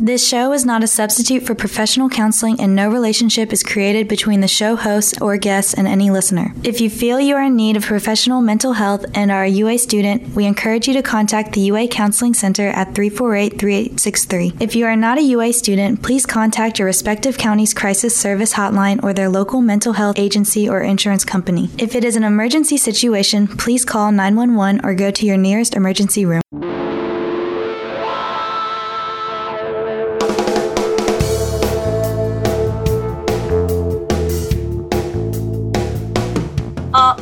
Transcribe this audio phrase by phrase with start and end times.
[0.00, 4.40] This show is not a substitute for professional counseling, and no relationship is created between
[4.40, 6.54] the show host or guests and any listener.
[6.62, 9.78] If you feel you are in need of professional mental health and are a UA
[9.78, 14.52] student, we encourage you to contact the UA Counseling Center at 348 3863.
[14.60, 19.02] If you are not a UA student, please contact your respective county's crisis service hotline
[19.02, 21.70] or their local mental health agency or insurance company.
[21.76, 26.24] If it is an emergency situation, please call 911 or go to your nearest emergency
[26.24, 26.42] room.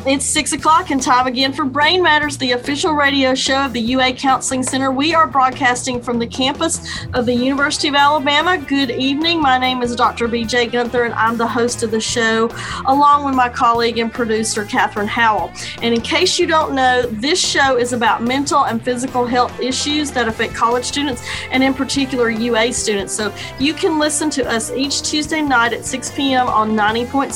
[0.07, 3.81] It's six o'clock and time again for Brain Matters, the official radio show of the
[3.81, 4.89] UA Counseling Center.
[4.89, 6.79] We are broadcasting from the campus
[7.13, 8.57] of the University of Alabama.
[8.57, 9.41] Good evening.
[9.41, 10.29] My name is Dr.
[10.29, 12.49] BJ Gunther, and I'm the host of the show,
[12.85, 15.51] along with my colleague and producer, Catherine Howell.
[15.81, 20.09] And in case you don't know, this show is about mental and physical health issues
[20.11, 23.11] that affect college students, and in particular, UA students.
[23.11, 26.47] So you can listen to us each Tuesday night at 6 p.m.
[26.47, 27.33] on 90.7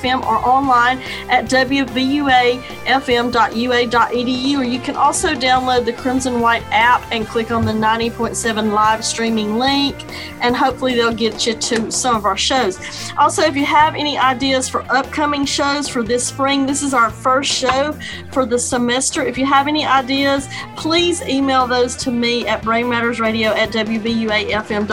[0.00, 3.38] FM or online at WV uafm.ua.edu,
[4.58, 9.04] or you can also download the Crimson White app and click on the 90.7 live
[9.04, 10.04] streaming link,
[10.40, 12.78] and hopefully they'll get you to some of our shows.
[13.18, 17.10] Also, if you have any ideas for upcoming shows for this spring, this is our
[17.10, 17.92] first show
[18.32, 19.22] for the semester.
[19.22, 24.88] If you have any ideas, please email those to me at brainmattersradio at wvuafm.ua.edu.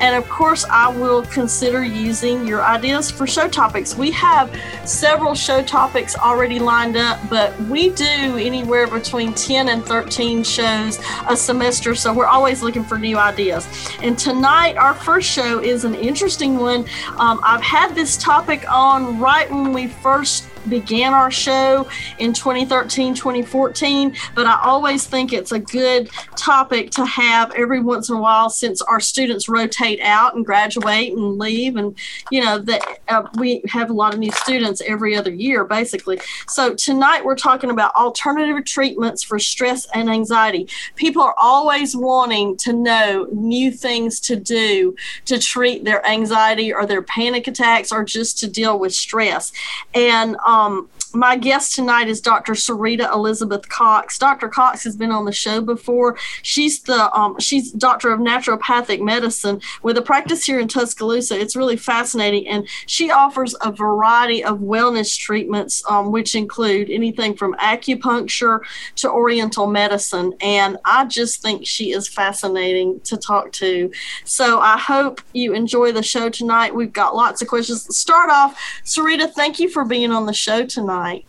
[0.00, 3.96] And of course, I will consider using your ideas for show topics.
[3.96, 4.50] We have
[4.84, 8.04] several show topics already lined up, but we do
[8.36, 13.68] anywhere between 10 and 13 shows a semester, so we're always looking for new ideas.
[14.02, 16.84] And tonight, our first show is an interesting one.
[17.18, 23.14] Um, I've had this topic on right when we first began our show in 2013,
[23.14, 28.20] 2014, but I always think it's a good topic to have every once in a
[28.20, 31.76] while since our students rotate out and graduate and leave.
[31.76, 31.96] And,
[32.30, 36.20] you know, that uh, we have a lot of new students every other year, basically.
[36.48, 40.68] So tonight we're talking about alternative treatments for stress and anxiety.
[40.96, 46.86] People are always wanting to know new things to do to treat their anxiety or
[46.86, 49.52] their panic attacks or just to deal with stress.
[49.94, 52.52] And, um, um, my guest tonight is Dr.
[52.52, 54.18] Sarita Elizabeth Cox.
[54.18, 54.48] Dr.
[54.48, 56.16] Cox has been on the show before.
[56.42, 61.38] She's the um, she's doctor of naturopathic medicine with a practice here in Tuscaloosa.
[61.38, 67.36] It's really fascinating, and she offers a variety of wellness treatments, um, which include anything
[67.36, 68.60] from acupuncture
[68.96, 70.34] to Oriental medicine.
[70.40, 73.90] And I just think she is fascinating to talk to.
[74.24, 76.74] So I hope you enjoy the show tonight.
[76.74, 77.96] We've got lots of questions.
[77.96, 79.30] Start off, Sarita.
[79.30, 81.26] Thank you for being on the show tonight tonight.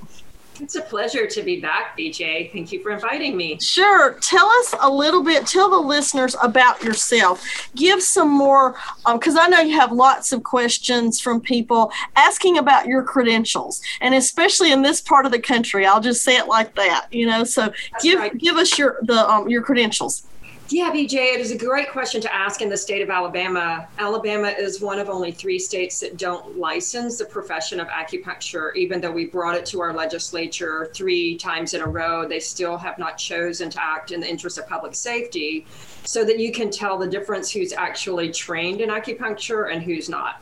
[0.59, 2.51] It's a pleasure to be back, BJ.
[2.51, 3.59] Thank you for inviting me.
[3.59, 4.17] Sure.
[4.21, 7.69] Tell us a little bit, tell the listeners about yourself.
[7.75, 12.57] Give some more, because um, I know you have lots of questions from people asking
[12.57, 15.85] about your credentials, and especially in this part of the country.
[15.85, 17.43] I'll just say it like that, you know.
[17.43, 18.35] So That's give right.
[18.35, 20.26] give us your the um, your credentials.
[20.69, 23.87] Yeah, BJ, it is a great question to ask in the state of Alabama.
[23.99, 28.99] Alabama is one of only three states that don't license the profession of acupuncture, even
[28.99, 32.27] though we brought it to our legislature three times in a row.
[32.27, 35.65] They still have not chosen to act in the interest of public safety
[36.03, 40.41] so that you can tell the difference who's actually trained in acupuncture and who's not.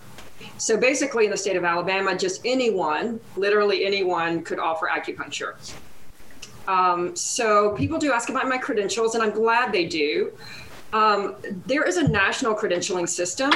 [0.57, 5.53] So basically, in the state of Alabama, just anyone, literally anyone, could offer acupuncture.
[6.67, 10.31] Um, so people do ask about my credentials, and I'm glad they do.
[10.93, 13.51] Um, there is a national credentialing system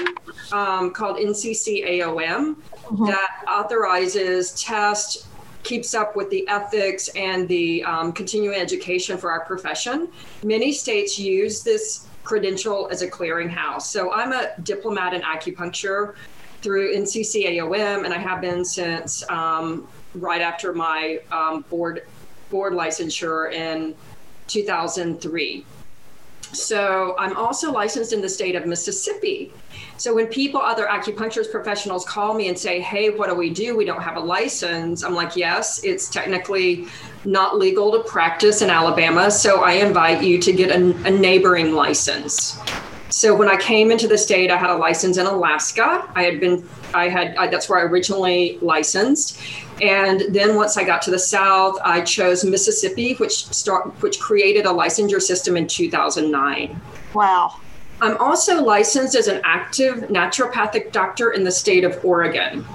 [0.52, 3.06] um, called NCCAOM mm-hmm.
[3.06, 5.28] that authorizes, tests,
[5.64, 10.10] keeps up with the ethics and the um, continuing education for our profession.
[10.44, 13.84] Many states use this credential as a clearinghouse.
[13.84, 16.16] So I'm a diplomat in acupuncture
[16.62, 22.06] through NCCAOM, and I have been since um, right after my um, board
[22.50, 23.96] board licensure in
[24.48, 25.66] 2003.
[26.52, 29.54] So I'm also licensed in the state of Mississippi.
[29.98, 33.78] So when people, other acupuncturist professionals call me and say, hey, what do we do?
[33.78, 35.04] We don't have a license.
[35.04, 36.88] I'm like, yes, it's technically
[37.24, 39.30] not legal to practice in Alabama.
[39.30, 42.58] So I invite you to get a, a neighboring license.
[43.10, 46.10] So when I came into the state, I had a license in Alaska.
[46.16, 49.42] I had been, I had, I, that's where I originally licensed.
[49.82, 54.66] And then once I got to the South, I chose Mississippi, which start, which created
[54.66, 56.82] a licensure system in 2009.
[57.14, 57.56] Wow.
[58.02, 62.66] I'm also licensed as an active naturopathic doctor in the state of Oregon.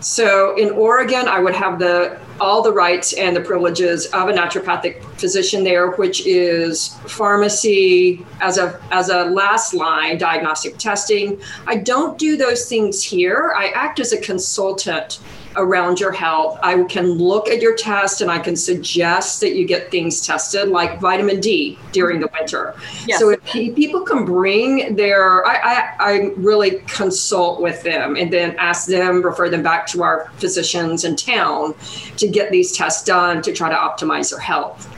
[0.00, 4.32] So in Oregon, I would have the all the rights and the privileges of a
[4.32, 11.40] naturopathic physician there, which is pharmacy as a as a last line diagnostic testing.
[11.66, 13.52] I don't do those things here.
[13.56, 15.18] I act as a consultant
[15.58, 16.58] around your health.
[16.62, 20.68] I can look at your test and I can suggest that you get things tested
[20.68, 22.74] like vitamin D during the winter.
[23.06, 23.18] Yes.
[23.18, 28.56] So if people can bring their, I, I, I really consult with them and then
[28.56, 31.74] ask them, refer them back to our physicians in town
[32.16, 34.88] to get these tests done to try to optimize their health.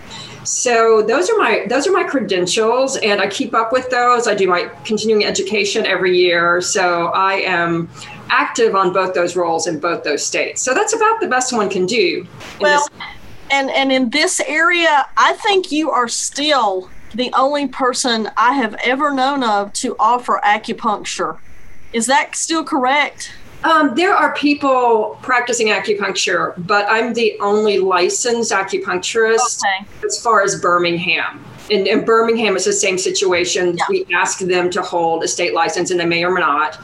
[0.43, 4.27] So those are my those are my credentials, and I keep up with those.
[4.27, 7.91] I do my continuing education every year, so I am
[8.31, 10.63] active on both those roles in both those states.
[10.63, 12.27] So that's about the best one can do.
[12.61, 12.89] Well,
[13.51, 18.75] and and in this area, I think you are still the only person I have
[18.85, 21.39] ever known of to offer acupuncture.
[21.93, 23.33] Is that still correct?
[23.65, 30.07] Um, there are people practicing acupuncture, but I'm the only licensed acupuncturist okay.
[30.07, 31.45] as far as Birmingham.
[31.71, 33.77] And, in Birmingham, is the same situation.
[33.77, 33.85] Yeah.
[33.91, 36.79] We ask them to hold a state license, and they may or may not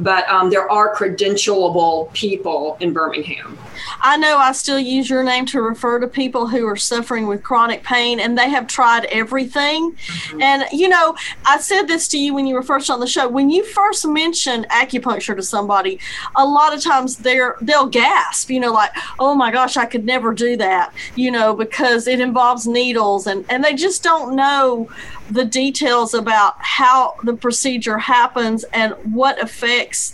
[0.00, 3.58] but um, there are credentialable people in Birmingham.
[4.00, 7.42] I know I still use your name to refer to people who are suffering with
[7.42, 9.92] chronic pain and they have tried everything.
[9.92, 10.42] Mm-hmm.
[10.42, 11.16] And, you know,
[11.46, 13.28] I said this to you when you were first on the show.
[13.28, 15.98] When you first mention acupuncture to somebody,
[16.36, 20.04] a lot of times they're, they'll gasp, you know, like, oh my gosh, I could
[20.04, 24.88] never do that, you know, because it involves needles and, and they just don't know
[25.30, 29.38] the details about how the procedure happens and what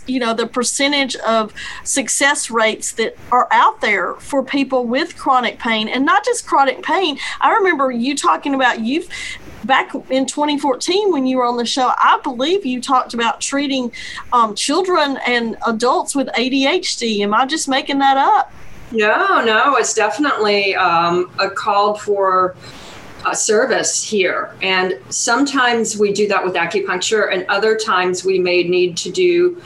[0.07, 5.59] you know, the percentage of success rates that are out there for people with chronic
[5.59, 7.17] pain and not just chronic pain.
[7.41, 9.09] I remember you talking about you've
[9.65, 13.91] back in 2014 when you were on the show i believe you talked about treating
[14.31, 18.53] um, children and adults with adhd am i just making that up
[18.91, 22.55] no no it's definitely um, a call for
[23.25, 24.55] uh, service here.
[24.61, 29.61] And sometimes we do that with acupuncture, and other times we may need to do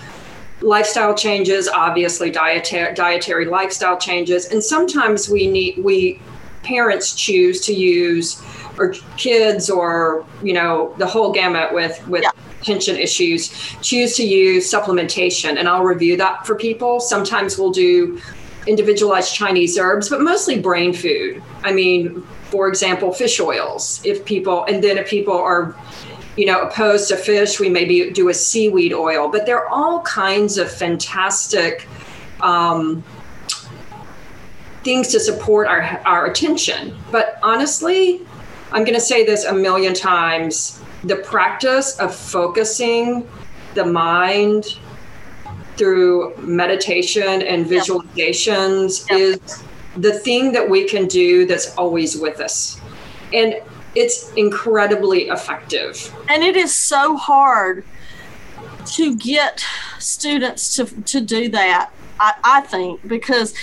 [0.61, 6.21] lifestyle changes, obviously dietary dietary lifestyle changes, and sometimes we need we
[6.63, 8.41] parents choose to use
[8.77, 12.31] or kids or you know the whole gamut with with yeah.
[12.61, 13.49] tension issues
[13.81, 16.99] choose to use supplementation and I'll review that for people.
[16.99, 18.21] Sometimes we'll do
[18.67, 21.41] individualized Chinese herbs, but mostly brain food.
[21.63, 24.01] I mean, for example, fish oils.
[24.03, 25.75] If people, and then if people are,
[26.35, 29.29] you know, opposed to fish, we maybe do a seaweed oil.
[29.29, 31.87] But there are all kinds of fantastic
[32.41, 33.03] um,
[34.83, 36.97] things to support our our attention.
[37.11, 38.21] But honestly,
[38.71, 43.27] I'm going to say this a million times: the practice of focusing
[43.75, 44.79] the mind
[45.77, 49.09] through meditation and visualizations.
[49.09, 49.19] Yep.
[49.19, 49.63] is
[50.01, 52.79] the thing that we can do that's always with us.
[53.33, 53.61] And
[53.95, 56.13] it's incredibly effective.
[56.29, 57.83] And it is so hard
[58.93, 59.63] to get
[59.99, 63.53] students to, to do that, I, I think, because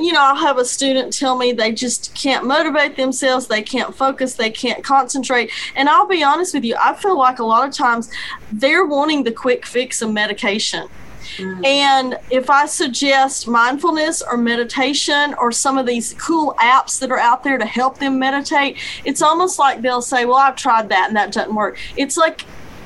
[0.00, 3.94] you know, I'll have a student tell me they just can't motivate themselves, they can't
[3.94, 5.50] focus, they can't concentrate.
[5.74, 8.10] And I'll be honest with you, I feel like a lot of times
[8.52, 10.88] they're wanting the quick fix of medication.
[11.36, 11.64] Mm-hmm.
[11.64, 17.18] And if I suggest mindfulness or meditation or some of these cool apps that are
[17.18, 21.08] out there to help them meditate, it's almost like they'll say, Well, I've tried that
[21.08, 21.78] and that doesn't work.
[21.96, 22.44] It's like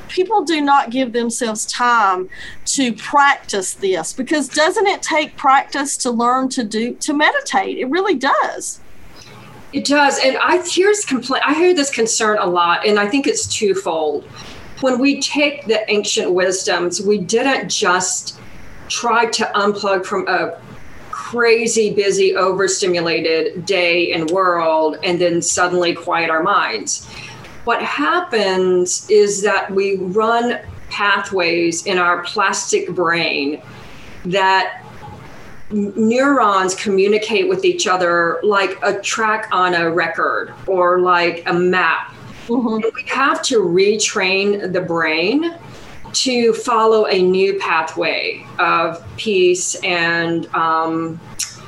[0.08, 2.28] people do not give themselves time
[2.64, 7.78] to practice this because doesn't it take practice to learn to do to meditate?
[7.78, 8.80] It really does.
[9.72, 10.18] It does.
[10.22, 14.24] And I hear complaint I hear this concern a lot, and I think it's twofold
[14.80, 18.38] when we take the ancient wisdoms, we didn't just
[18.88, 20.58] try to unplug from a
[21.10, 27.06] crazy, busy, overstimulated day and world and then suddenly quiet our minds.
[27.64, 30.58] What happens is that we run
[30.88, 33.62] pathways in our plastic brain
[34.24, 34.84] that
[35.70, 42.09] neurons communicate with each other like a track on a record or like a map
[42.50, 42.88] Mm-hmm.
[42.94, 45.54] We have to retrain the brain
[46.12, 51.18] to follow a new pathway of peace and um,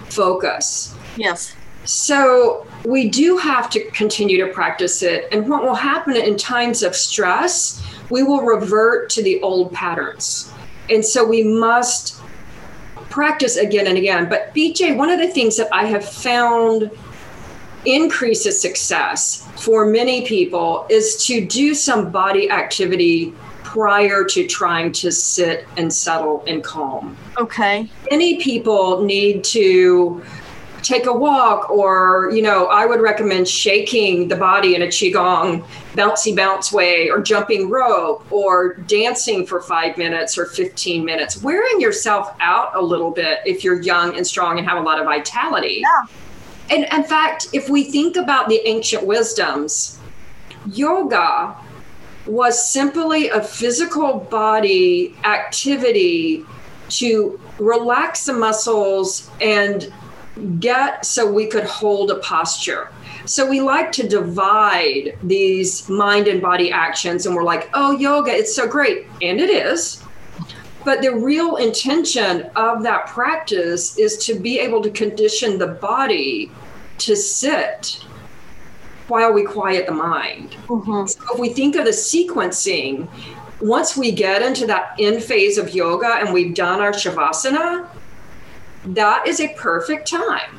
[0.08, 0.94] focus.
[1.16, 1.54] Yes.
[1.84, 5.28] So we do have to continue to practice it.
[5.32, 10.52] And what will happen in times of stress, we will revert to the old patterns.
[10.90, 12.20] And so we must
[13.10, 14.28] practice again and again.
[14.28, 16.90] But BJ, one of the things that I have found
[17.84, 25.10] increases success for many people is to do some body activity prior to trying to
[25.10, 27.16] sit and settle and calm.
[27.38, 27.88] Okay.
[28.10, 30.22] Many people need to
[30.82, 35.64] take a walk or you know i would recommend shaking the body in a qigong
[35.94, 41.80] bouncy bounce way or jumping rope or dancing for five minutes or 15 minutes wearing
[41.80, 45.04] yourself out a little bit if you're young and strong and have a lot of
[45.04, 46.06] vitality yeah.
[46.70, 49.98] And in fact if we think about the ancient wisdoms
[50.66, 51.56] yoga
[52.26, 56.44] was simply a physical body activity
[56.88, 59.92] to relax the muscles and
[60.58, 62.90] get so we could hold a posture.
[63.26, 68.32] So we like to divide these mind and body actions, and we're like, oh, yoga,
[68.32, 69.06] it's so great.
[69.20, 70.01] And it is.
[70.84, 76.50] But the real intention of that practice is to be able to condition the body
[76.98, 78.04] to sit
[79.08, 80.56] while we quiet the mind.
[80.66, 81.06] Mm-hmm.
[81.06, 83.08] So if we think of the sequencing,
[83.60, 87.88] once we get into that end phase of yoga and we've done our shavasana,
[88.86, 90.58] that is a perfect time.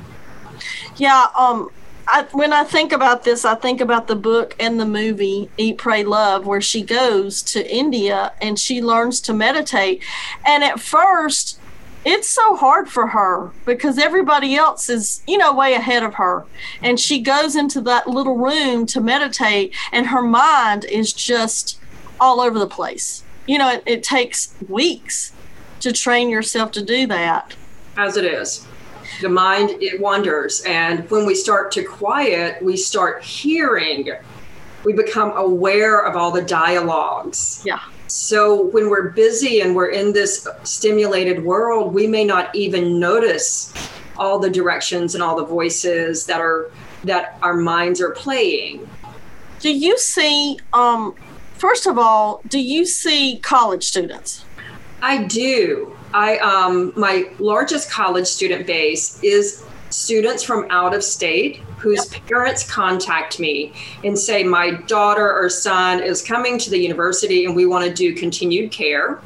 [0.98, 1.70] Yeah, um
[2.08, 5.78] I, when I think about this, I think about the book and the movie Eat,
[5.78, 10.04] Pray, Love, where she goes to India and she learns to meditate.
[10.46, 11.60] And at first,
[12.06, 16.46] it's so hard for her because everybody else is, you know, way ahead of her.
[16.82, 21.80] And she goes into that little room to meditate, and her mind is just
[22.20, 23.24] all over the place.
[23.48, 25.32] You know, it, it takes weeks
[25.80, 27.56] to train yourself to do that.
[27.96, 28.68] As it is.
[29.22, 30.62] The mind, it wanders.
[30.66, 34.12] And when we start to quiet, we start hearing.
[34.84, 37.62] We become aware of all the dialogues.
[37.66, 37.80] Yeah.
[38.08, 43.74] So when we're busy and we're in this stimulated world, we may not even notice
[44.18, 46.70] all the directions and all the voices that are
[47.04, 48.88] that our minds are playing.
[49.60, 51.16] Do you see um
[51.56, 54.46] first of all, do you see college students?
[55.02, 55.98] I do.
[56.14, 62.70] I um my largest college student base is students from out of state whose parents
[62.70, 67.66] contact me and say my daughter or son is coming to the university and we
[67.66, 69.22] want to do continued care.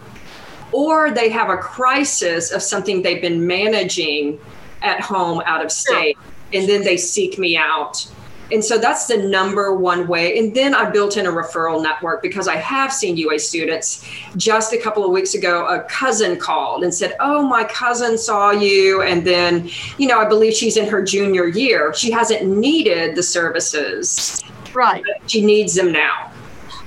[0.74, 4.40] Or they have a crisis of something they've been managing
[4.82, 6.18] at home out of state
[6.54, 8.06] and then they seek me out
[8.52, 10.38] and so that's the number one way.
[10.38, 14.06] And then I built in a referral network because I have seen UA students.
[14.38, 18.52] Just a couple of weeks ago, a cousin called and said, Oh, my cousin saw
[18.52, 19.02] you.
[19.02, 21.94] And then, you know, I believe she's in her junior year.
[21.94, 24.42] She hasn't needed the services.
[24.74, 25.04] Right.
[25.28, 26.32] She needs them now.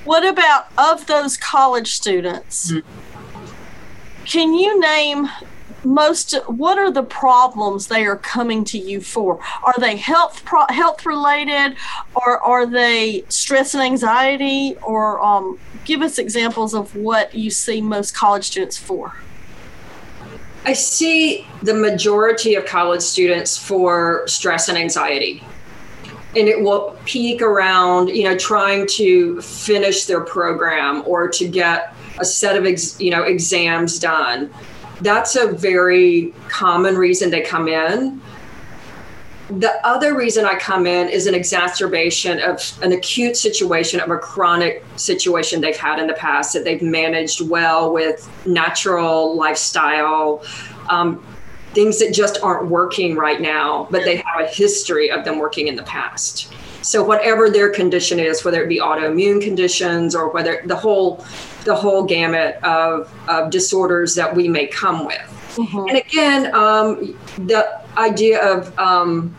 [0.05, 2.73] What about of those college students?
[2.73, 4.25] Mm-hmm.
[4.25, 5.29] Can you name
[5.85, 9.41] most what are the problems they are coming to you for?
[9.63, 11.77] Are they health pro- health related?
[12.15, 14.77] Or are they stress and anxiety?
[14.83, 19.15] Or um, give us examples of what you see most college students for.
[20.65, 25.43] I see the majority of college students for stress and anxiety.
[26.37, 31.95] And it will peak around you know trying to finish their program or to get
[32.19, 34.51] a set of ex, you know exams done
[35.00, 38.21] that's a very common reason they come in.
[39.49, 44.19] The other reason I come in is an exacerbation of an acute situation of a
[44.19, 50.45] chronic situation they've had in the past that they've managed well with natural lifestyle,
[50.88, 51.25] um,
[51.73, 55.66] things that just aren't working right now, but they have a history of them working
[55.66, 56.52] in the past.
[56.83, 61.25] So whatever their condition is, whether it be autoimmune conditions or whether the whole
[61.65, 65.21] the whole gamut of, of disorders that we may come with.
[65.57, 65.89] Mm-hmm.
[65.89, 69.37] And again, um, the idea of um,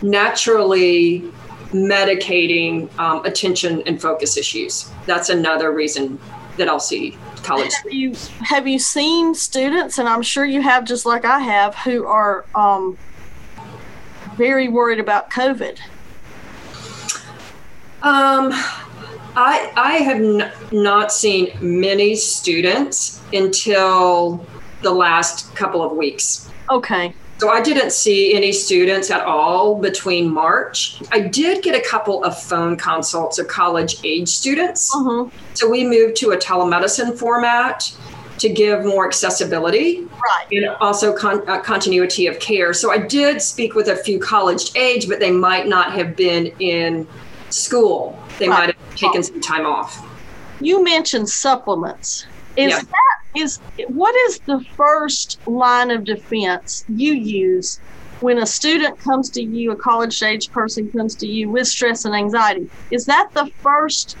[0.00, 1.30] naturally
[1.72, 4.90] medicating um, attention and focus issues.
[5.04, 6.18] That's another reason
[6.56, 7.72] that I'll see college.
[7.84, 11.74] Have you have you seen students, and I'm sure you have, just like I have,
[11.76, 12.96] who are um,
[14.36, 15.78] very worried about COVID?
[18.02, 18.52] Um,
[19.36, 24.44] I I have n- not seen many students until
[24.82, 26.50] the last couple of weeks.
[26.70, 27.14] Okay.
[27.38, 31.00] So I didn't see any students at all between March.
[31.12, 34.92] I did get a couple of phone consults of college age students.
[34.94, 35.28] Uh-huh.
[35.54, 37.92] So we moved to a telemedicine format
[38.38, 40.46] to give more accessibility right.
[40.50, 42.72] and also con- uh, continuity of care.
[42.72, 46.46] So I did speak with a few college age, but they might not have been
[46.58, 47.06] in
[47.50, 48.18] school.
[48.38, 48.58] They right.
[48.58, 50.04] might have taken some time off.
[50.60, 52.26] You mentioned supplements.
[52.56, 52.80] Is yeah.
[52.80, 57.78] that is what is the first line of defense you use
[58.20, 62.04] when a student comes to you, a college age person comes to you with stress
[62.04, 62.68] and anxiety?
[62.90, 64.16] Is that the first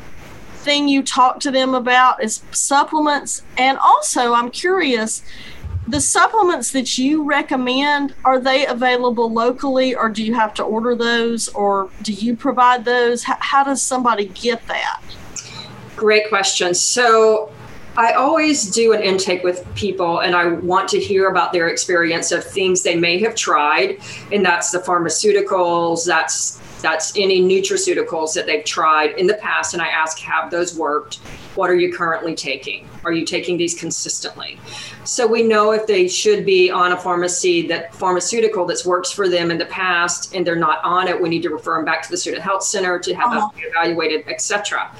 [0.58, 3.42] thing you talk to them about is supplements.
[3.56, 5.22] And also, I'm curious
[5.88, 10.94] the supplements that you recommend are they available locally or do you have to order
[10.94, 15.00] those or do you provide those how, how does somebody get that
[15.96, 17.50] great question so
[17.96, 22.30] I always do an intake with people and I want to hear about their experience
[22.30, 23.98] of things they may have tried.
[24.30, 29.74] And that's the pharmaceuticals, that's that's any nutraceuticals that they've tried in the past.
[29.74, 31.16] And I ask, have those worked?
[31.54, 32.88] What are you currently taking?
[33.04, 34.58] Are you taking these consistently?
[35.04, 39.28] So we know if they should be on a pharmacy that pharmaceutical that's works for
[39.28, 42.02] them in the past and they're not on it, we need to refer them back
[42.02, 43.48] to the student health center to have uh-huh.
[43.48, 44.94] them evaluated, etc.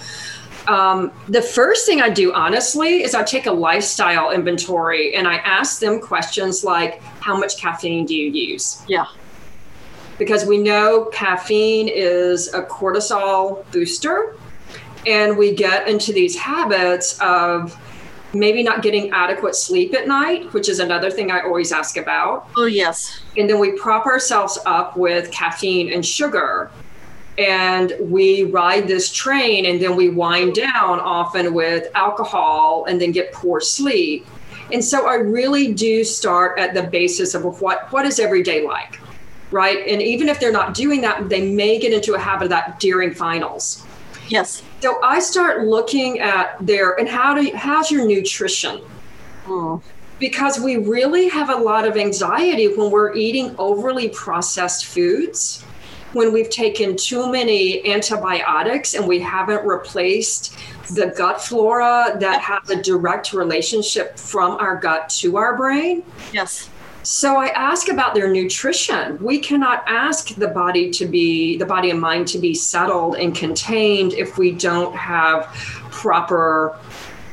[0.66, 5.36] Um, the first thing I do, honestly, is I take a lifestyle inventory and I
[5.36, 8.82] ask them questions like, How much caffeine do you use?
[8.86, 9.06] Yeah.
[10.18, 14.36] Because we know caffeine is a cortisol booster,
[15.06, 17.78] and we get into these habits of
[18.34, 22.48] maybe not getting adequate sleep at night, which is another thing I always ask about.
[22.56, 23.20] Oh, yes.
[23.36, 26.70] And then we prop ourselves up with caffeine and sugar
[27.38, 33.12] and we ride this train and then we wind down often with alcohol and then
[33.12, 34.26] get poor sleep
[34.72, 38.66] and so i really do start at the basis of what what is every day
[38.66, 38.98] like
[39.50, 42.50] right and even if they're not doing that they may get into a habit of
[42.50, 43.84] that during finals
[44.28, 48.80] yes so i start looking at their and how do you, how's your nutrition
[49.46, 49.82] mm.
[50.18, 55.64] because we really have a lot of anxiety when we're eating overly processed foods
[56.12, 60.56] when we've taken too many antibiotics and we haven't replaced
[60.94, 66.02] the gut flora that has a direct relationship from our gut to our brain.
[66.32, 66.70] Yes.
[67.10, 69.16] So I ask about their nutrition.
[69.24, 73.34] We cannot ask the body to be the body and mind to be settled and
[73.34, 75.46] contained if we don't have
[75.90, 76.78] proper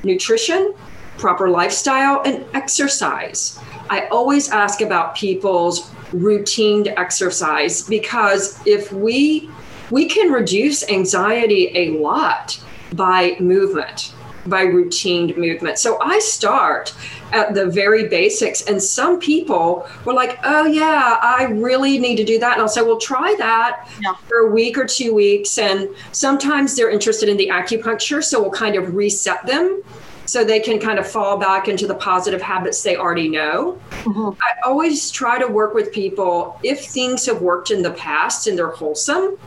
[0.05, 0.73] nutrition,
[1.17, 3.59] proper lifestyle and exercise.
[3.89, 9.51] I always ask about people's routine exercise because if we
[9.91, 12.57] we can reduce anxiety a lot
[12.93, 14.13] by movement
[14.47, 16.93] by routine movement so i start
[17.31, 22.23] at the very basics and some people were like oh yeah i really need to
[22.23, 24.13] do that and i'll say well try that yeah.
[24.27, 28.51] for a week or two weeks and sometimes they're interested in the acupuncture so we'll
[28.51, 29.81] kind of reset them
[30.25, 33.79] so they can kind of fall back into the positive habits they already know.
[34.03, 34.41] Mm-hmm.
[34.41, 38.57] I always try to work with people if things have worked in the past and
[38.57, 39.37] they're wholesome,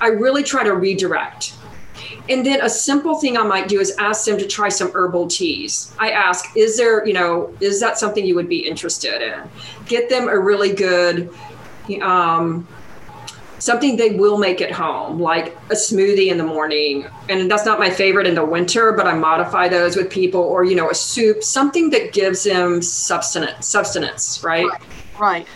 [0.00, 1.54] I really try to redirect.
[2.28, 5.28] And then a simple thing I might do is ask them to try some herbal
[5.28, 5.94] teas.
[5.98, 9.48] I ask, is there, you know, is that something you would be interested in?
[9.86, 11.30] Get them a really good
[12.02, 12.68] um,
[13.58, 17.06] something they will make at home, like a smoothie in the morning.
[17.28, 20.64] And that's not my favorite in the winter, but I modify those with people, or
[20.64, 24.66] you know, a soup, something that gives them substance, substance, right?
[24.66, 24.82] Right.
[25.18, 25.46] right.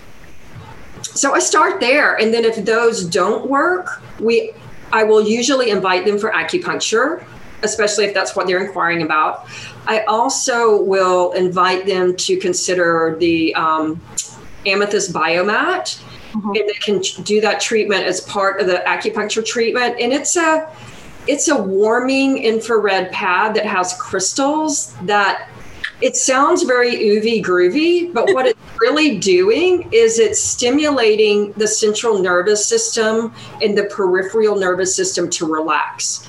[1.03, 4.53] So I start there, and then if those don't work, we,
[4.92, 7.24] I will usually invite them for acupuncture,
[7.62, 9.46] especially if that's what they're inquiring about.
[9.87, 14.00] I also will invite them to consider the um,
[14.66, 16.00] amethyst biomat
[16.33, 16.48] mm-hmm.
[16.48, 19.96] and they can do that treatment as part of the acupuncture treatment.
[20.00, 20.74] And it's a
[21.26, 25.48] it's a warming infrared pad that has crystals that
[26.03, 32.21] it sounds very oovy groovy, but what it's really doing is it's stimulating the central
[32.21, 36.29] nervous system and the peripheral nervous system to relax.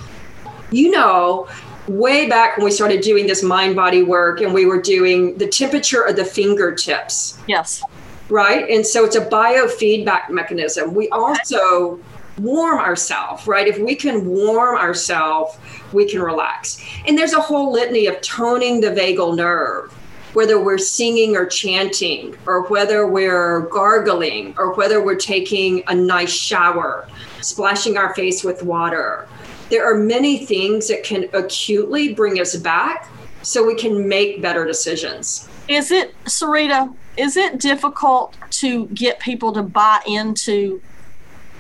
[0.72, 1.48] You know,
[1.88, 5.48] way back when we started doing this mind body work and we were doing the
[5.48, 7.40] temperature of the fingertips.
[7.48, 7.84] Yes
[8.30, 8.68] right?
[8.70, 10.96] And so it's a biofeedback mechanism.
[10.96, 12.00] We also
[12.38, 13.68] warm ourselves, right?
[13.68, 15.58] If we can warm ourselves,
[15.92, 16.84] we can relax.
[17.08, 19.92] And there's a whole litany of toning the vagal nerve,
[20.34, 26.32] whether we're singing or chanting, or whether we're gargling, or whether we're taking a nice
[26.32, 27.08] shower,
[27.42, 29.28] splashing our face with water.
[29.70, 33.10] There are many things that can acutely bring us back
[33.44, 35.50] so we can make better decisions.
[35.68, 40.82] Is it, Sarita, is it difficult to get people to buy into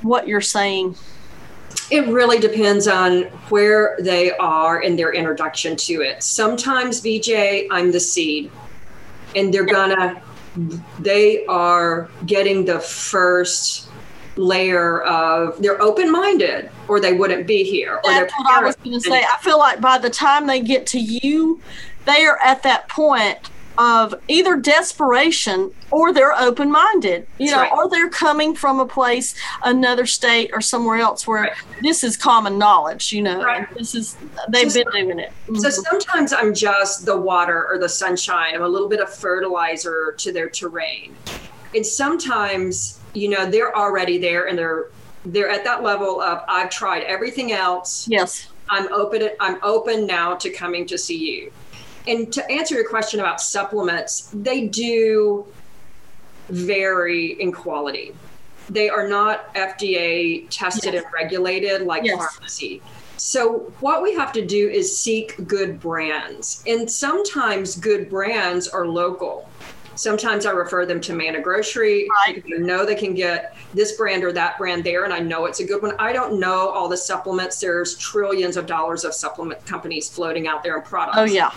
[0.03, 0.95] what you're saying?
[1.89, 6.23] It really depends on where they are in their introduction to it.
[6.23, 8.51] Sometimes, BJ, I'm the seed,
[9.35, 10.21] and they're gonna,
[10.99, 13.89] they are getting the first
[14.35, 17.99] layer of they're open minded or they wouldn't be here.
[18.03, 19.23] Or That's what I was going to say.
[19.23, 21.59] I feel like by the time they get to you,
[22.05, 27.61] they are at that point of either desperation or they're open minded, you That's know,
[27.61, 27.71] right.
[27.71, 31.51] or they're coming from a place, another state or somewhere else where Right.
[31.81, 33.67] this is common knowledge, you know, Right.
[33.75, 34.15] this is,
[34.49, 35.31] they've So- been doing it.
[35.55, 35.71] So Mhm.
[35.89, 38.53] sometimes I'm just the water or the sunshine.
[38.55, 41.15] I'm a little bit of fertilizer to their terrain.
[41.75, 44.85] And sometimes, you know, they're already there and they're
[45.25, 48.05] they're at that level of I've tried everything else.
[48.09, 48.47] yes.
[48.69, 51.51] I'm open I'm open now to coming to see you.
[52.07, 55.45] And to answer your question about supplements, they do
[56.49, 58.13] vary in quality.
[58.69, 61.03] They are not FDA tested Yes.
[61.03, 62.17] and regulated like Yes.
[62.17, 62.81] pharmacy.
[63.17, 66.63] So what we have to do is seek good brands.
[66.67, 69.47] And sometimes good brands are local.
[69.95, 72.07] Sometimes I refer them to Manna Grocery.
[72.27, 72.43] Right.
[72.53, 75.59] I know they can get this brand or that brand there, and I know it's
[75.59, 75.93] a good one.
[75.99, 77.59] I don't know all the supplements.
[77.59, 81.17] There's trillions of dollars of supplement companies floating out there and products.
[81.19, 81.51] Oh, yeah.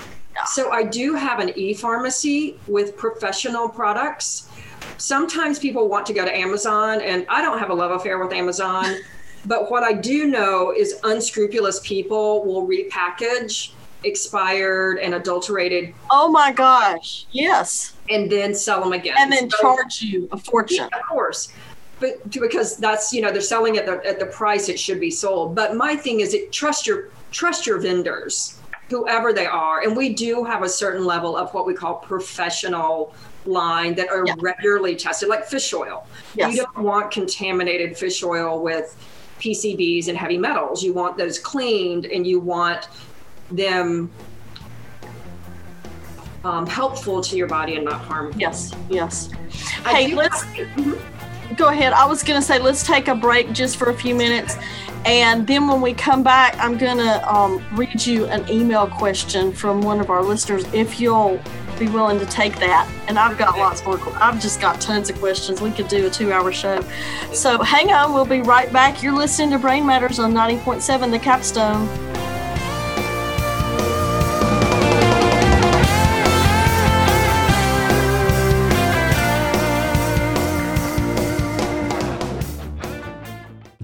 [0.47, 4.49] So I do have an e-pharmacy with professional products.
[4.99, 8.33] Sometimes people want to go to Amazon, and I don't have a love affair with
[8.33, 8.85] Amazon.
[9.49, 13.71] But what I do know is unscrupulous people will repackage
[14.03, 17.27] expired and adulterated Oh, my gosh.
[17.31, 17.93] Yes.
[18.11, 19.15] and then sell them again.
[19.19, 20.89] And then So- charge you a fortune.
[20.91, 21.53] yeah, of course.
[22.01, 25.11] But because that's you know they're selling at the, at the price it should be
[25.13, 25.55] sold.
[25.55, 30.15] But my thing is, it trust your trust your vendors, whoever they are, and we
[30.15, 34.35] do have a certain level of what we call professional line that are Yeah.
[34.39, 36.07] regularly tested, like fish oil.
[36.35, 36.55] Yes.
[36.55, 38.97] You don't want contaminated fish oil with
[39.41, 40.83] PCBs and heavy metals.
[40.83, 42.89] You want those cleaned, and you want
[43.51, 44.11] them
[46.45, 48.41] um, helpful to your body and not harmful.
[48.41, 48.73] Yes.
[48.89, 49.31] Yes.
[49.85, 50.45] I Hey, let's
[51.57, 51.93] go ahead.
[51.93, 54.57] I was going to say, let's take a break just for a few minutes.
[55.05, 59.53] And then when we come back, I'm going to um, read you an email question
[59.53, 61.41] from one of our listeners if you'll
[61.79, 62.91] be willing to take that.
[63.07, 64.01] And I've got lots more.
[64.17, 65.61] I've just got tons of questions.
[65.61, 66.81] We could do a two hour show.
[67.33, 68.13] So hang on.
[68.13, 69.03] We'll be right back.
[69.03, 72.16] You're listening to Brain Matters on 90.7 The Capstone.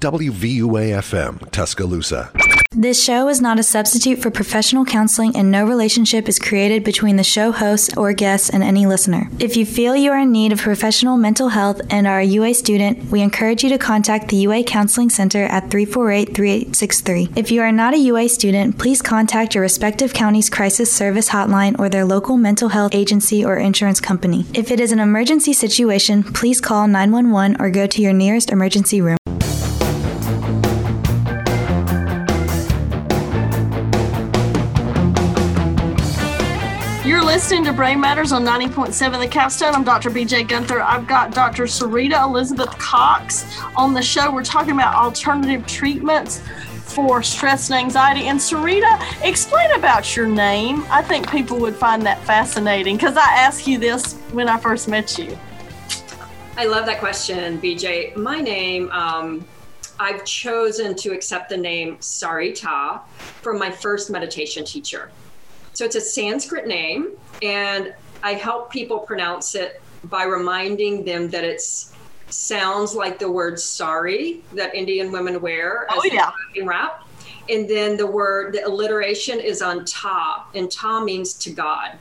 [0.02, 2.32] WVUA FM, Tuscaloosa.
[2.72, 7.14] This show is not a substitute for professional counseling, and no relationship is created between
[7.14, 9.30] the show host or guests and any listener.
[9.38, 12.54] If you feel you are in need of professional mental health and are a UA
[12.54, 17.28] student, we encourage you to contact the UA Counseling Center at 348 3863.
[17.36, 21.78] If you are not a UA student, please contact your respective county's crisis service hotline
[21.78, 24.46] or their local mental health agency or insurance company.
[24.52, 29.00] If it is an emergency situation, please call 911 or go to your nearest emergency
[29.00, 29.18] room.
[37.42, 39.74] Listening to Brain Matters on 90.7 The Capstone.
[39.74, 40.10] I'm Dr.
[40.10, 40.80] BJ Gunther.
[40.80, 41.64] I've got Dr.
[41.64, 44.32] Sarita Elizabeth Cox on the show.
[44.32, 46.40] We're talking about alternative treatments
[46.84, 48.28] for stress and anxiety.
[48.28, 48.96] And Sarita,
[49.28, 50.84] explain about your name.
[50.88, 54.86] I think people would find that fascinating because I asked you this when I first
[54.86, 55.36] met you.
[56.56, 58.14] I love that question, BJ.
[58.14, 59.44] My name, um,
[59.98, 63.00] I've chosen to accept the name Sarita
[63.40, 65.10] from my first meditation teacher.
[65.74, 71.44] So it's a Sanskrit name, and I help people pronounce it by reminding them that
[71.44, 71.62] it
[72.28, 76.30] sounds like the word sari that Indian women wear oh, as Oh, yeah.
[76.60, 77.06] a wrap.
[77.48, 81.98] And then the word, the alliteration is on ta, and ta means to God.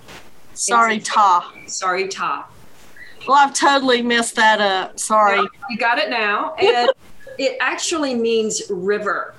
[0.53, 1.51] Sorry, Ta.
[1.65, 2.47] Sorry, ta.
[3.27, 4.99] Well, I've totally messed that up.
[4.99, 5.39] Sorry.
[5.69, 6.53] You got it now.
[6.55, 6.89] And
[7.37, 9.33] it actually means river.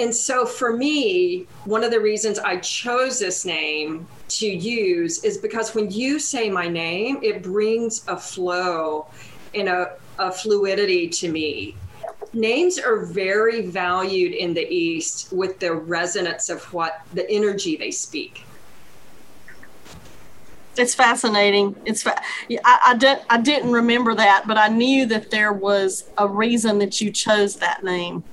[0.00, 5.36] And so for me, one of the reasons I chose this name to use is
[5.36, 9.08] because when you say my name, it brings a flow
[9.54, 11.76] and a, a fluidity to me.
[12.32, 17.90] Names are very valued in the East with the resonance of what the energy they
[17.90, 18.46] speak.
[20.78, 21.76] It's fascinating.
[21.84, 22.22] It's fa-
[22.64, 26.78] I, I, did, I didn't remember that, but I knew that there was a reason
[26.78, 28.24] that you chose that name.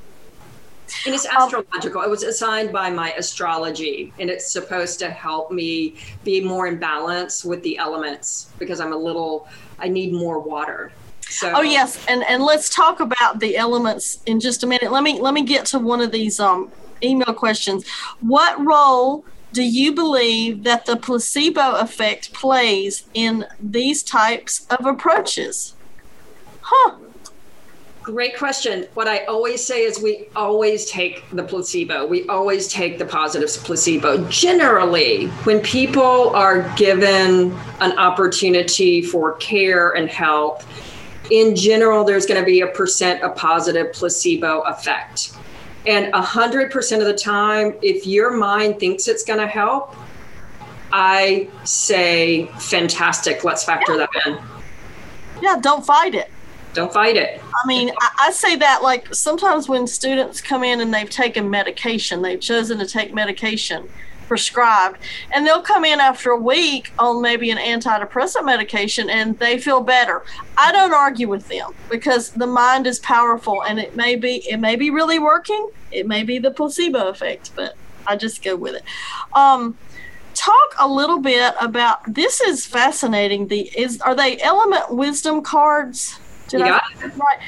[1.06, 2.02] And it's astrological.
[2.02, 6.78] It was assigned by my astrology, and it's supposed to help me be more in
[6.80, 9.48] balance with the elements because I'm a little,
[9.80, 10.92] I need more water.
[11.30, 14.92] So, Oh yes, and and let's talk about the elements in just a minute.
[14.92, 16.72] Let me let me get to one of these um,
[17.04, 17.88] email questions.
[18.22, 25.74] What role do you believe that the placebo effect plays in these types of approaches?
[26.62, 26.96] Huh?
[28.08, 28.88] Great question.
[28.94, 32.08] What I always say is we always take the placebo.
[32.08, 34.26] We always take the positive placebo.
[34.30, 40.64] Generally, when people are given an opportunity for care and help,
[41.32, 45.36] in general, there's going to be a percent of positive placebo effect.
[45.86, 49.94] And 100% of the time, if your mind thinks it's going to help,
[50.94, 54.40] I say, fantastic, let's factor that in.
[55.42, 56.32] Yeah, don't fight it.
[56.78, 57.42] Don't fight it.
[57.44, 62.22] I mean, I, say that like sometimes when students come in and they've taken medication,
[62.22, 63.90] they've chosen to take medication
[64.28, 65.00] prescribed,
[65.34, 69.82] and they'll come in after a week on maybe an antidepressant medication and they feel
[69.82, 70.24] better.
[70.56, 74.58] I don't argue with them because the mind is powerful and it may be it
[74.58, 75.72] may be really working.
[75.92, 78.84] It may be the placebo effect, but I just go with it.
[79.34, 79.80] Um,
[80.36, 83.48] talk a little bit about this is fascinating.
[83.48, 86.20] The is are they element wisdom cards?
[86.48, 87.40] Did I right?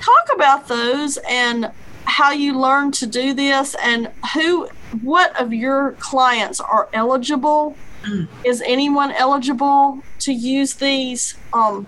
[0.00, 1.70] Talk about those and
[2.06, 4.68] how you learn to do this and who
[5.02, 8.28] what of your clients are eligible mm.
[8.44, 11.86] is anyone eligible to use these um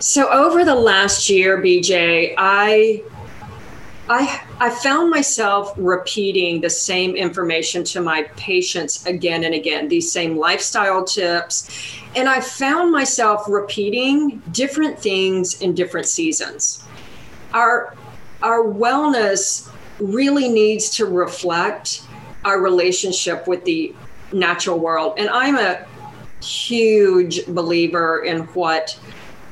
[0.00, 3.02] so over the last year bj i
[4.08, 10.10] i i found myself repeating the same information to my patients again and again these
[10.10, 16.84] same lifestyle tips and I found myself repeating different things in different seasons.
[17.52, 17.94] Our
[18.42, 22.02] our wellness really needs to reflect
[22.44, 23.94] our relationship with the
[24.32, 25.14] natural world.
[25.18, 25.84] And I'm a
[26.42, 28.98] huge believer in what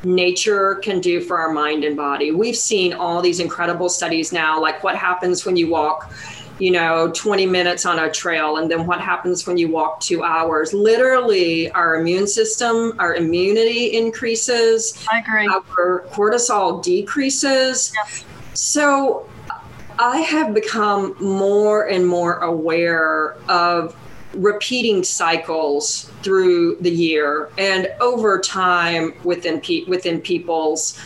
[0.05, 2.31] nature can do for our mind and body.
[2.31, 6.13] We've seen all these incredible studies now, like what happens when you walk
[6.59, 10.23] you know 20 minutes on a trail and then what happens when you walk two
[10.23, 10.73] hours.
[10.73, 15.47] Literally our immune system our immunity increases i agree.
[15.47, 17.93] our cortisol decreases.
[18.55, 19.29] So
[19.99, 23.95] i have become more and more aware of
[24.37, 30.99] repeating cycles through the year and over time within pe- within people's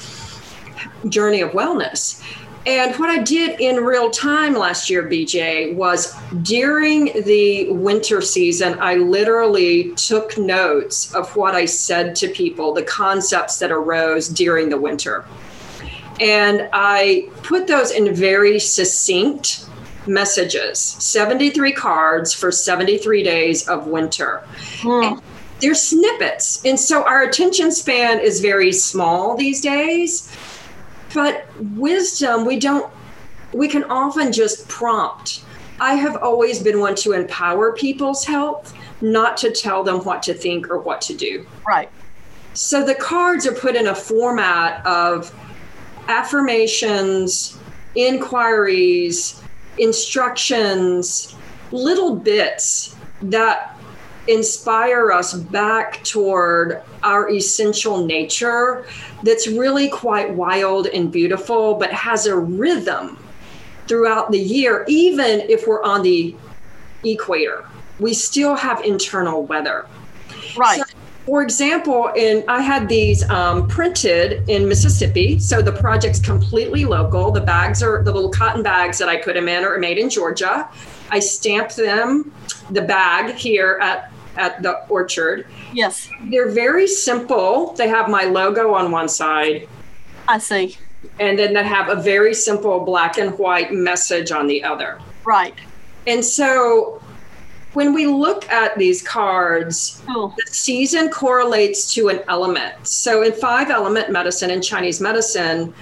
[1.08, 2.22] journey of wellness
[2.66, 8.78] and what I did in real time last year, BJ, was during the winter season,
[8.80, 14.68] I literally took notes of what I said to people, the concepts that arose during
[14.68, 15.24] the winter.
[16.20, 19.64] And I put those in very succinct
[20.10, 24.42] messages 73 cards for 73 days of winter.
[24.80, 25.22] Mm.
[25.60, 26.64] They're snippets.
[26.64, 30.34] And so our attention span is very small these days.
[31.14, 32.90] But wisdom, we don't,
[33.52, 35.44] we can often just prompt.
[35.80, 40.34] I have always been one to empower people's health, not to tell them what to
[40.34, 41.46] think or what to do.
[41.66, 41.90] Right.
[42.54, 45.34] So the cards are put in a format of
[46.08, 47.58] affirmations,
[47.94, 49.39] inquiries,
[49.78, 51.34] instructions,
[51.72, 53.76] little bits that
[54.28, 58.86] inspire us back toward our essential nature
[59.22, 63.22] that's really quite wild and beautiful, but has a rhythm
[63.88, 66.34] throughout the year, even if we're on the
[67.04, 67.66] equator.
[67.98, 69.86] We still have internal weather.
[70.56, 70.78] Right.
[70.78, 70.89] So,
[71.26, 77.30] for example, in I had these um, printed in Mississippi, so the project's completely local.
[77.30, 80.10] The bags are the little cotton bags that I put them in are made in
[80.10, 80.68] Georgia.
[81.10, 82.32] I stamp them,
[82.70, 85.46] the bag here at at the orchard.
[85.72, 86.08] Yes.
[86.30, 87.72] They're very simple.
[87.74, 89.68] They have my logo on one side.
[90.28, 90.78] I see.
[91.18, 95.00] And then they have a very simple black and white message on the other.
[95.24, 95.54] Right.
[96.06, 97.02] And so
[97.72, 100.34] when we look at these cards, oh.
[100.36, 102.86] the season correlates to an element.
[102.86, 105.72] So in five element medicine in Chinese medicine,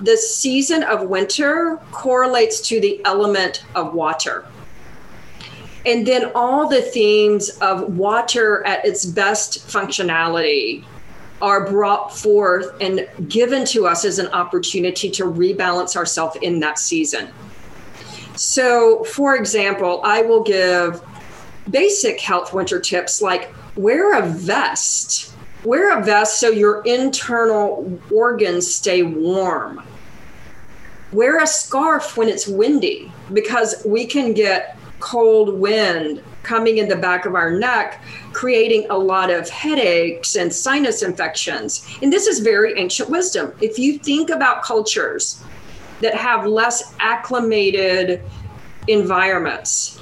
[0.00, 4.46] the season of winter correlates to the element of water.
[5.84, 10.84] And then all the themes of water at its best functionality
[11.40, 16.78] are brought forth and given to us as an opportunity to rebalance ourselves in that
[16.78, 17.28] season.
[18.34, 21.02] So, for example, I will give
[21.70, 25.34] basic health winter tips like wear a vest.
[25.64, 29.82] Wear a vest so your internal organs stay warm.
[31.12, 36.96] Wear a scarf when it's windy because we can get cold wind coming in the
[36.96, 38.02] back of our neck,
[38.32, 41.86] creating a lot of headaches and sinus infections.
[42.02, 43.52] And this is very ancient wisdom.
[43.60, 45.42] If you think about cultures
[46.00, 48.22] that have less acclimated
[48.86, 50.00] environments,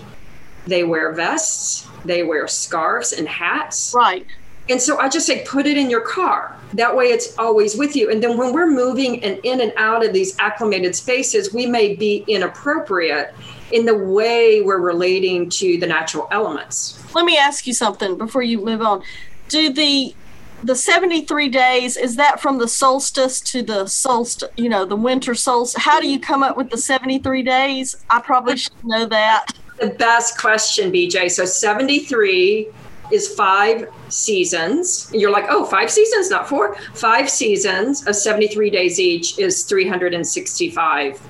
[0.67, 3.93] they wear vests, they wear scarves and hats.
[3.95, 4.27] Right.
[4.69, 6.57] And so I just say, put it in your car.
[6.73, 8.11] That way it's always with you.
[8.11, 11.95] And then when we're moving and in and out of these acclimated spaces, we may
[11.95, 13.33] be inappropriate
[13.71, 17.03] in the way we're relating to the natural elements.
[17.15, 19.03] Let me ask you something before you move on.
[19.49, 20.15] Do the
[20.63, 25.35] the 73 days is that from the solstice to the solstice you know the winter
[25.35, 29.47] solstice how do you come up with the 73 days i probably should know that
[29.79, 32.69] the best question bj so 73
[33.13, 35.11] is five seasons.
[35.13, 36.77] You're like, oh, five seasons, not four.
[36.95, 41.21] Five seasons of 73 days each is 365,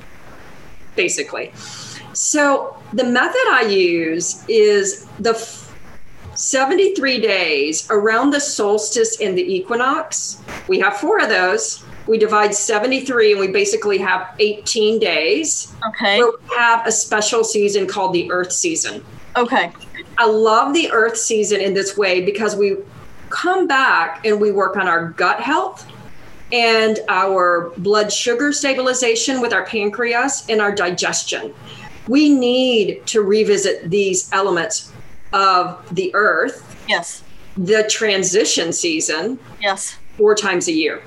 [0.95, 1.53] basically.
[2.13, 5.63] So the method I use is the f-
[6.35, 10.43] 73 days around the solstice and the equinox.
[10.69, 11.83] We have four of those.
[12.07, 15.75] We divide 73 and we basically have 18 days.
[15.89, 16.19] Okay.
[16.19, 19.05] Where we have a special season called the Earth season.
[19.37, 19.73] Okay.
[20.19, 22.77] I love the earth season in this way because we
[23.29, 25.87] come back and we work on our gut health
[26.53, 31.53] and our blood sugar stabilization with our pancreas and our digestion.
[32.09, 34.93] We need to revisit these elements
[35.33, 36.77] of the earth.
[36.89, 37.23] Yes.
[37.57, 39.39] The transition season.
[39.61, 39.99] Yes.
[40.17, 41.03] Four times a year.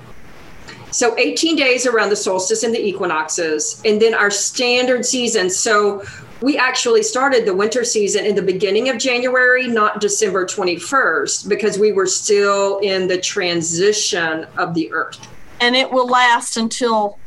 [0.92, 5.50] So 18 days around the solstice and the equinoxes, and then our standard season.
[5.50, 6.04] So
[6.42, 11.78] we actually started the winter season in the beginning of January, not December 21st, because
[11.78, 15.20] we were still in the transition of the earth.
[15.62, 17.20] And it will last until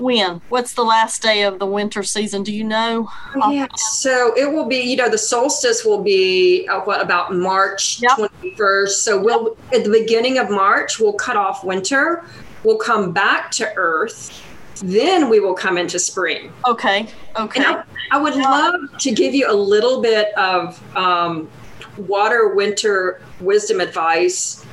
[0.00, 0.40] when?
[0.48, 2.42] What's the last day of the winter season?
[2.42, 3.10] Do you know?
[3.50, 8.00] Yeah, so it will be, you know, the solstice will be uh, what about March
[8.00, 8.30] Yep.
[8.42, 8.88] 21st.
[8.88, 12.24] So we'll, at the beginning of March, we'll cut off winter,
[12.64, 14.42] we'll come back to earth,
[14.82, 16.52] then we will come into spring.
[16.66, 17.08] Okay.
[17.38, 17.64] Okay.
[17.64, 21.50] I, I would love to give you a little bit of um,
[21.96, 24.64] water winter wisdom advice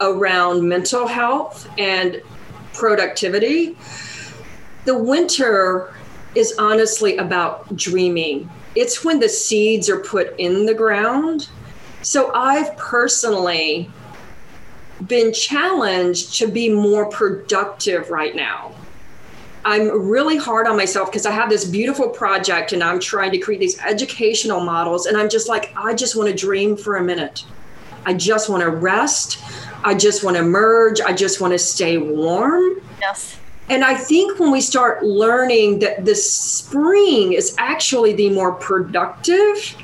[0.00, 2.22] around mental health and
[2.72, 3.76] productivity.
[4.84, 5.94] The winter
[6.34, 8.50] is honestly about dreaming.
[8.74, 11.48] It's when the seeds are put in the ground.
[12.02, 13.90] So I've personally
[15.06, 18.72] been challenged to be more productive right now.
[19.64, 23.38] I'm really hard on myself because I have this beautiful project and I'm trying to
[23.38, 25.06] create these educational models.
[25.06, 27.44] And I'm just like, I just want to dream for a minute.
[28.04, 29.42] I just want to rest.
[29.82, 31.00] I just want to merge.
[31.00, 32.82] I just want to stay warm.
[33.00, 33.38] yes.
[33.70, 39.74] And I think when we start learning that the spring is actually the more productive,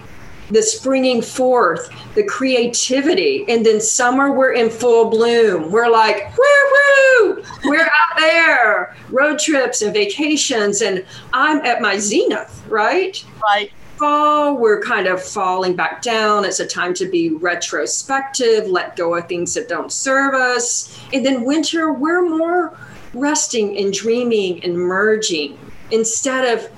[0.51, 5.71] the springing forth, the creativity, and then summer we're in full bloom.
[5.71, 11.99] We're like, woo woo, we're out there, road trips and vacations, and I'm at my
[11.99, 13.25] zenith, right?
[13.43, 13.73] Right.
[13.97, 16.47] fall, we're kind of falling back down.
[16.47, 20.99] It's a time to be retrospective, let go of things that don't serve us.
[21.13, 22.79] And then winter, we're more
[23.13, 25.59] resting and dreaming and merging
[25.91, 26.71] instead of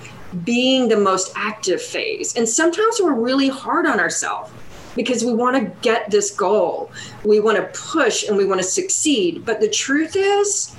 [0.45, 2.37] being the most active phase.
[2.37, 4.51] And sometimes we're really hard on ourselves
[4.95, 6.90] because we want to get this goal.
[7.25, 9.45] We want to push and we want to succeed.
[9.45, 10.75] But the truth is,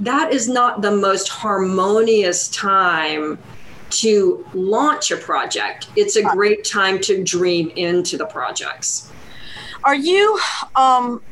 [0.00, 3.38] that is not the most harmonious time
[3.90, 5.88] to launch a project.
[5.96, 9.10] It's a great time to dream into the projects.
[9.84, 10.38] Are you
[10.76, 11.22] um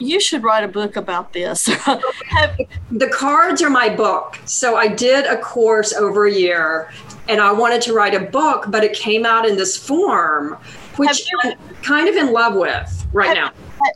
[0.00, 1.66] you should write a book about this.
[1.66, 2.58] Have,
[2.90, 4.38] The cards are my book.
[4.46, 6.90] So I did a course over a year
[7.28, 10.56] and I wanted to write a book, but it came out in this form,
[10.96, 13.52] which you- I'm kind of in love with right now.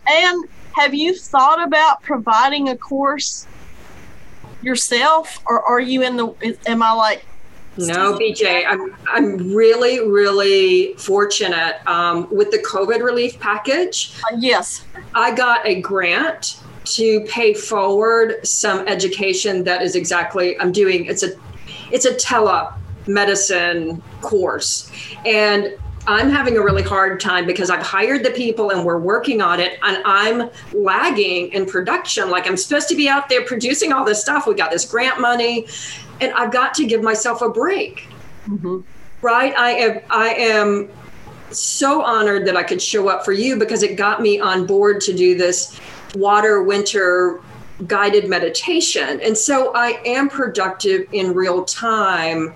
[0.08, 3.46] and have you thought about providing a course
[4.62, 7.24] yourself or are you in the am I like
[7.76, 14.14] No, BJ, I'm I'm really really fortunate um, with the COVID relief package.
[14.30, 14.84] uh, yes.
[15.14, 21.06] I got a grant to pay forward some education that is exactly I'm doing.
[21.06, 21.30] It's a
[21.90, 24.90] it's a telemedicine course,
[25.24, 25.74] and
[26.06, 29.60] I'm having a really hard time because I've hired the people and we're working on
[29.60, 32.30] it, and I'm lagging in production.
[32.30, 34.46] Like I'm supposed to be out there producing all this stuff.
[34.46, 35.66] We got this grant money,
[36.20, 38.06] and I've got to give myself a break.
[38.46, 38.80] Mm-hmm.
[39.22, 39.56] Right?
[39.56, 40.00] I am.
[40.10, 40.90] I am
[41.50, 45.00] so honored that I could show up for you because it got me on board
[45.02, 45.80] to do this
[46.14, 47.40] water winter
[47.86, 49.20] guided meditation.
[49.20, 52.54] And so I am productive in real time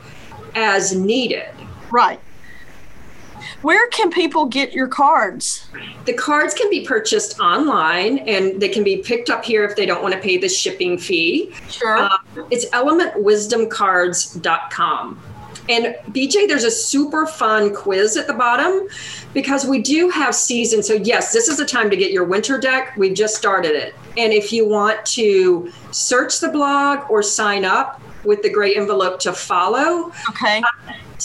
[0.54, 1.50] as needed.
[1.90, 2.20] Right.
[3.62, 5.66] Where can people get your cards?
[6.04, 9.84] The cards can be purchased online and they can be picked up here if they
[9.84, 11.52] don't want to pay the shipping fee.
[11.68, 11.98] Sure.
[11.98, 12.16] Uh,
[12.50, 15.20] it's elementwisdomcards.com.
[15.68, 18.88] And BJ, there's a super fun quiz at the bottom
[19.34, 20.86] because we do have seasons.
[20.86, 22.96] So, yes, this is the time to get your winter deck.
[22.96, 23.94] We've just started it.
[24.16, 29.20] And if you want to search the blog or sign up with the gray envelope
[29.20, 30.62] to follow, okay,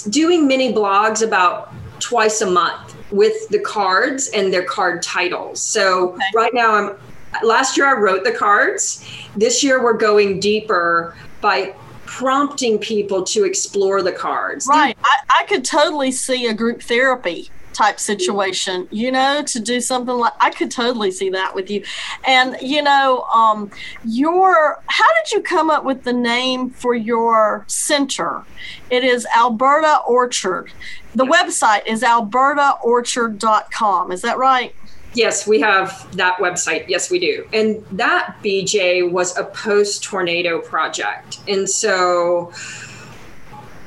[0.10, 1.74] doing mini blogs about
[2.04, 5.62] twice a month with the cards and their card titles.
[5.62, 6.24] So, okay.
[6.36, 6.98] right now, I'm
[7.44, 9.06] last year I wrote the cards.
[9.36, 11.74] This year we're going deeper by
[12.06, 14.68] prompting people to explore the cards.
[14.68, 14.98] Right.
[15.04, 20.16] I, I could totally see a group therapy type situation, you know, to do something
[20.16, 21.84] like I could totally see that with you.
[22.26, 23.72] And you know, um
[24.06, 28.44] your how did you come up with the name for your center?
[28.90, 30.72] It is Alberta Orchard.
[31.16, 34.12] The website is albertaorchard.com.
[34.12, 34.76] Is that right?
[35.14, 36.86] Yes, we have that website.
[36.88, 37.48] Yes, we do.
[37.54, 41.38] And that BJ was a post tornado project.
[41.48, 42.52] And so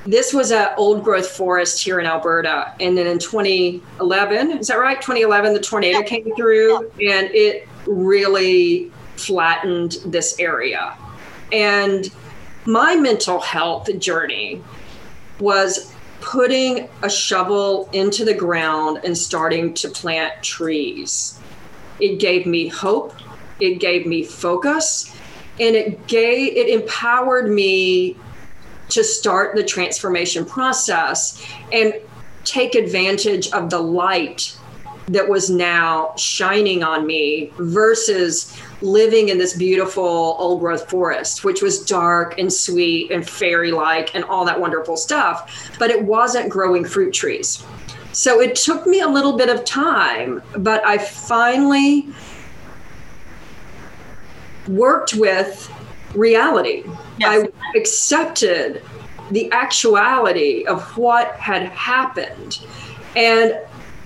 [0.07, 2.73] this was an old growth forest here in Alberta.
[2.79, 5.01] And then in 2011, is that right?
[5.01, 10.97] 2011, the tornado came through and it really flattened this area.
[11.53, 12.09] And
[12.67, 14.63] my mental health journey
[15.41, 21.39] was putting a shovel into the ground and starting to plant trees.
[22.01, 23.15] It gave me hope,
[23.61, 25.15] it gave me focus,
[25.59, 28.17] and it gave it empowered me
[28.89, 31.43] to start the transformation process
[31.73, 31.95] and
[32.45, 34.57] take advantage of the light
[35.09, 41.63] that was now shining on me versus living in this beautiful old growth forest, which
[41.63, 46.49] was dark and sweet and fairy like and all that wonderful stuff, but it wasn't
[46.49, 47.65] growing fruit trees.
[48.13, 52.09] So it took me a little bit of time, but I finally
[54.69, 55.71] worked with
[56.15, 56.85] reality.
[57.19, 57.47] Yes.
[57.47, 58.83] I accepted
[59.31, 62.61] the actuality of what had happened.
[63.15, 63.59] And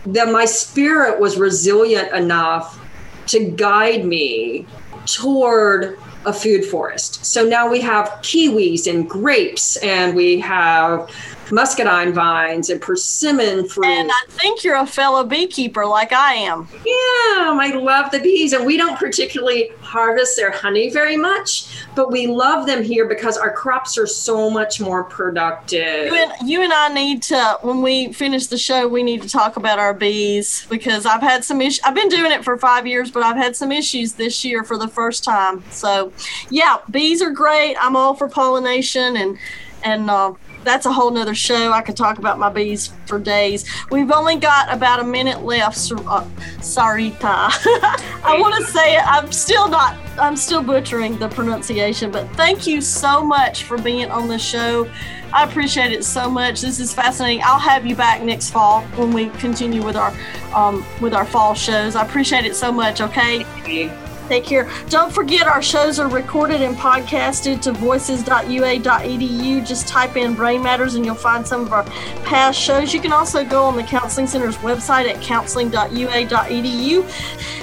[0.07, 2.79] that my spirit was resilient enough
[3.27, 4.67] to guide me
[5.07, 7.25] toward a food forest.
[7.25, 11.11] So now we have kiwis and grapes, and we have
[11.51, 13.87] muscadine vines and persimmon fruit.
[13.87, 16.69] And I think you're a fellow beekeeper like I am.
[16.73, 22.11] Yeah, I love the bees, and we don't particularly harvest their honey very much, but
[22.11, 26.07] we love them here because our crops are so much more productive.
[26.07, 29.29] You and, you and I need to, when we finish the show, we need to
[29.29, 31.81] talk about our bees because I've had some issues.
[31.85, 34.79] I've been doing it for five years, but I've had some issues this year for
[34.79, 35.63] the first time.
[35.71, 36.13] So,
[36.51, 37.77] yeah, bees are great.
[37.81, 39.39] I'm all for pollination and
[39.83, 40.35] and uh,
[40.65, 41.73] that's a whole nother show.
[41.73, 43.65] I could talk about my bees for days.
[43.91, 45.77] We've only got about a minute left.
[45.93, 46.25] Uh,
[46.59, 47.23] Sarita.
[48.25, 49.07] I want to say it.
[49.07, 54.11] I'm still not, I'm still butchering the pronunciation, but thank you so much for being
[54.11, 54.91] on the show.
[55.33, 56.61] I appreciate it so much.
[56.61, 57.43] This is fascinating.
[57.45, 60.13] I'll have you back next fall when we continue with our
[60.55, 61.95] um, with our fall shows.
[61.95, 63.01] I appreciate it so much.
[63.01, 63.45] Okay.
[64.31, 64.71] Take care.
[64.89, 69.67] Don't forget our shows are recorded and podcasted to voices.ua.edu.
[69.67, 71.83] Just type in Brain Matters and you'll find some of our
[72.23, 72.95] past shows.
[72.95, 77.05] You can also go on the Counseling Center's website at counseling.ua.edu.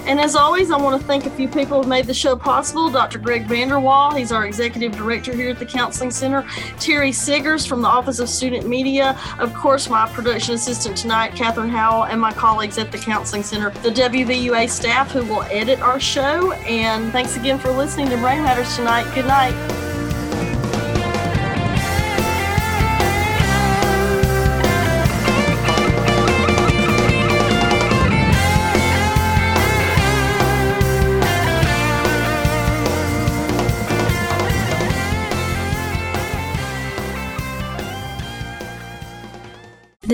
[0.07, 2.89] And as always, I want to thank a few people who made the show possible.
[2.89, 3.19] Dr.
[3.19, 6.45] Greg Vanderwall, he's our executive director here at the Counseling Center.
[6.79, 9.17] Terry Siggers from the Office of Student Media.
[9.39, 13.69] Of course, my production assistant tonight, Catherine Howell, and my colleagues at the Counseling Center.
[13.83, 18.43] The WVUA staff who will edit our show and thanks again for listening to Brain
[18.43, 19.09] Matters tonight.
[19.13, 19.86] Good night.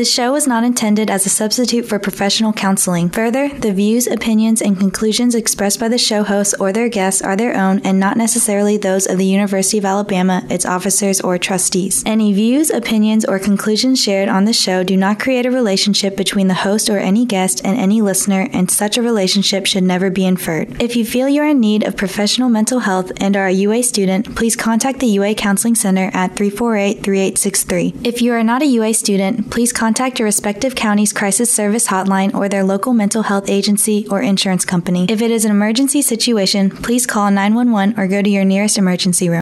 [0.03, 3.07] This show is not intended as a substitute for professional counseling.
[3.11, 7.37] Further, the views, opinions, and conclusions expressed by the show hosts or their guests are
[7.37, 12.03] their own and not necessarily those of the University of Alabama, its officers, or trustees.
[12.05, 16.49] Any views, opinions, or conclusions shared on the show do not create a relationship between
[16.49, 20.25] the host or any guest and any listener, and such a relationship should never be
[20.25, 20.81] inferred.
[20.81, 24.35] If you feel you're in need of professional mental health and are a UA student,
[24.35, 28.01] please contact the UA Counseling Center at 348 3863.
[28.03, 31.87] If you are not a UA student, please contact contact your respective county's crisis service
[31.87, 35.05] hotline or their local mental health agency or insurance company.
[35.07, 39.29] If it is an emergency situation, please call 911 or go to your nearest emergency
[39.29, 39.41] room.